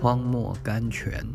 [0.00, 1.26] 荒漠甘泉。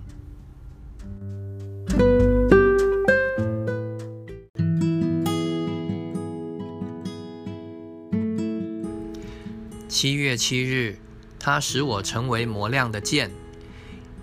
[9.88, 10.98] 七月七日，
[11.40, 13.30] 他使我成为磨亮的剑。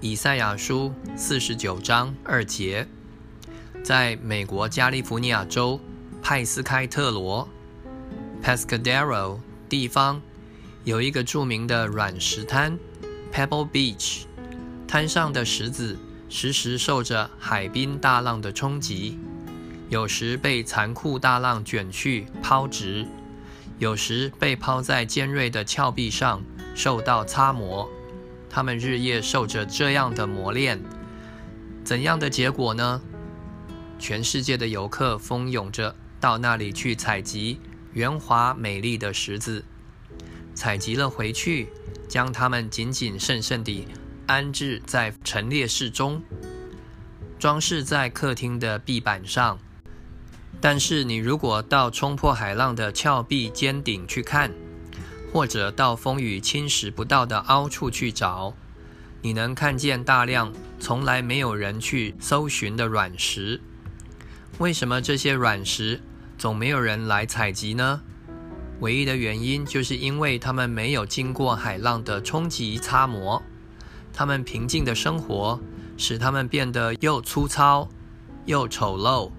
[0.01, 2.89] 以赛亚书四十九章二节，
[3.85, 5.79] 在美国加利福尼亚州
[6.21, 7.49] 派斯开特罗
[8.43, 9.39] （Pescadero）
[9.69, 10.21] 地方，
[10.83, 12.77] 有一个著名的软石滩
[13.33, 14.25] （Pebble Beach）。
[14.93, 15.97] 滩上的石子
[16.29, 19.19] 时时受着海滨大浪的冲击，
[19.89, 23.09] 有时被残酷大浪卷去抛直。
[23.79, 26.43] 有时被抛在尖锐的峭壁上，
[26.75, 27.89] 受到擦磨。
[28.51, 30.79] 他们日夜受着这样的磨练，
[31.83, 33.01] 怎样的结果呢？
[33.99, 37.59] 全世界的游客蜂拥着到那里去采集
[37.95, 39.65] 圆滑美丽的石子，
[40.55, 41.69] 采集了回去，
[42.07, 43.89] 将它们紧紧慎慎地
[44.27, 46.23] 安置在陈列室中，
[47.39, 49.59] 装饰在客厅的壁板上。
[50.61, 54.53] 但是，你如果到冲破海浪的峭壁尖顶去看，
[55.33, 58.55] 或者到风雨侵蚀不到的凹处去找，
[59.23, 63.61] 你能看见大量从来没有人去搜寻的软石。
[64.59, 66.01] 为什么这些软石
[66.39, 68.03] 总没有人来采集呢？
[68.81, 73.43] 唯一的原因就是因为它们没有经过海浪的冲击擦磨，
[74.13, 75.61] 他们平静的生活
[75.97, 77.89] 使他们变得又粗糙
[78.47, 79.31] 又丑陋。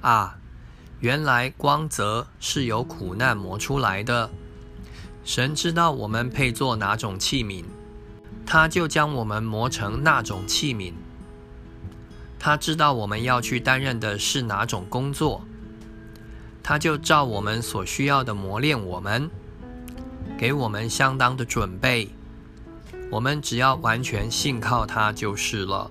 [0.00, 0.36] 啊！
[1.00, 4.28] 原来光泽是由苦难磨出来的。
[5.22, 7.64] 神知道我们配做哪种器皿，
[8.44, 10.92] 他就将我们磨成那种器皿。
[12.36, 15.44] 他知道我们要去担任的是哪种工作，
[16.64, 19.30] 他就照我们所需要的磨练我们，
[20.36, 22.10] 给我们相当的准备。
[23.10, 25.90] 我们只要完全信靠他就是了。